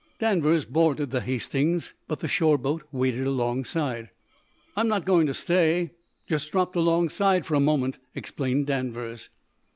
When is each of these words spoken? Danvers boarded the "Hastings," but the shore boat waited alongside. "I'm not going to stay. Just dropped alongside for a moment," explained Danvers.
Danvers 0.17 0.65
boarded 0.65 1.11
the 1.11 1.21
"Hastings," 1.21 1.93
but 2.07 2.21
the 2.21 2.27
shore 2.27 2.57
boat 2.57 2.81
waited 2.91 3.27
alongside. 3.27 4.09
"I'm 4.75 4.87
not 4.87 5.05
going 5.05 5.27
to 5.27 5.33
stay. 5.35 5.91
Just 6.27 6.51
dropped 6.51 6.75
alongside 6.75 7.45
for 7.45 7.53
a 7.53 7.59
moment," 7.59 7.99
explained 8.15 8.65
Danvers. 8.65 9.29